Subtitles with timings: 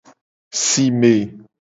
[0.65, 1.13] Sime.